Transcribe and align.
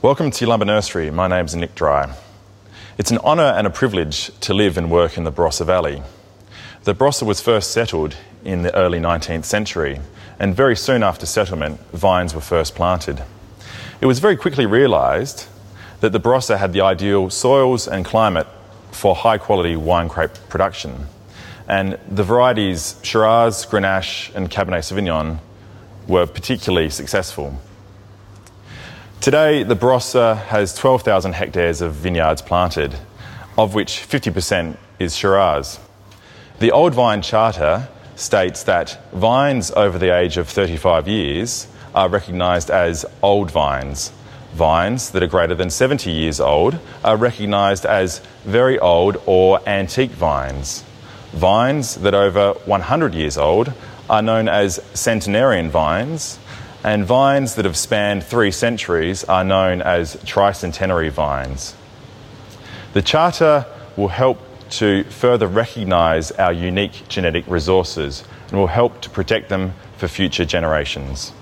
Welcome 0.00 0.30
to 0.30 0.46
Yalumba 0.46 0.64
Nursery. 0.64 1.10
My 1.10 1.26
name's 1.26 1.56
Nick 1.56 1.74
Dry. 1.74 2.14
It's 2.98 3.10
an 3.10 3.18
honour 3.18 3.42
and 3.42 3.66
a 3.66 3.70
privilege 3.70 4.30
to 4.42 4.54
live 4.54 4.78
and 4.78 4.92
work 4.92 5.18
in 5.18 5.24
the 5.24 5.32
Barossa 5.32 5.66
Valley. 5.66 6.04
The 6.84 6.94
Barossa 6.94 7.24
was 7.24 7.40
first 7.40 7.72
settled 7.72 8.16
in 8.44 8.62
the 8.62 8.72
early 8.76 9.00
19th 9.00 9.44
century, 9.44 9.98
and 10.38 10.54
very 10.54 10.76
soon 10.76 11.02
after 11.02 11.26
settlement, 11.26 11.80
vines 11.90 12.32
were 12.32 12.40
first 12.40 12.76
planted. 12.76 13.24
It 14.00 14.06
was 14.06 14.20
very 14.20 14.36
quickly 14.36 14.66
realised 14.66 15.48
that 15.98 16.12
the 16.12 16.20
Barossa 16.20 16.58
had 16.58 16.72
the 16.72 16.82
ideal 16.82 17.28
soils 17.28 17.88
and 17.88 18.04
climate 18.04 18.46
for 18.92 19.16
high 19.16 19.38
quality 19.38 19.74
wine 19.74 20.06
grape 20.06 20.34
production. 20.48 21.08
And 21.66 21.98
the 22.08 22.22
varieties 22.22 23.00
Shiraz, 23.02 23.66
Grenache, 23.66 24.32
and 24.36 24.48
Cabernet 24.48 24.84
Sauvignon 24.84 25.40
were 26.06 26.24
particularly 26.24 26.88
successful. 26.88 27.60
Today, 29.20 29.64
the 29.64 29.74
Barossa 29.74 30.36
has 30.44 30.72
12,000 30.76 31.32
hectares 31.32 31.80
of 31.80 31.92
vineyards 31.92 32.40
planted, 32.40 32.94
of 33.58 33.74
which 33.74 34.06
50% 34.08 34.76
is 35.00 35.16
Shiraz. 35.16 35.80
The 36.60 36.70
Old 36.70 36.94
Vine 36.94 37.20
Charter 37.20 37.88
states 38.14 38.62
that 38.62 38.96
vines 39.12 39.72
over 39.72 39.98
the 39.98 40.16
age 40.16 40.36
of 40.36 40.48
35 40.48 41.08
years 41.08 41.66
are 41.96 42.08
recognised 42.08 42.70
as 42.70 43.04
old 43.20 43.50
vines. 43.50 44.12
Vines 44.54 45.10
that 45.10 45.22
are 45.24 45.26
greater 45.26 45.56
than 45.56 45.68
70 45.68 46.12
years 46.12 46.38
old 46.38 46.78
are 47.02 47.16
recognised 47.16 47.84
as 47.84 48.20
very 48.44 48.78
old 48.78 49.20
or 49.26 49.60
antique 49.68 50.12
vines. 50.12 50.84
Vines 51.32 51.96
that 51.96 52.14
are 52.14 52.22
over 52.22 52.52
100 52.66 53.14
years 53.14 53.36
old 53.36 53.72
are 54.08 54.22
known 54.22 54.48
as 54.48 54.80
centenarian 54.94 55.70
vines, 55.70 56.38
and 56.84 57.04
vines 57.04 57.54
that 57.56 57.64
have 57.64 57.76
spanned 57.76 58.24
three 58.24 58.50
centuries 58.50 59.24
are 59.24 59.44
known 59.44 59.82
as 59.82 60.16
tricentenary 60.16 61.10
vines. 61.10 61.74
The 62.92 63.02
Charter 63.02 63.66
will 63.96 64.08
help 64.08 64.38
to 64.70 65.04
further 65.04 65.46
recognise 65.46 66.30
our 66.32 66.52
unique 66.52 67.08
genetic 67.08 67.46
resources 67.48 68.24
and 68.48 68.58
will 68.58 68.66
help 68.68 69.00
to 69.02 69.10
protect 69.10 69.48
them 69.48 69.74
for 69.96 70.08
future 70.08 70.44
generations. 70.44 71.32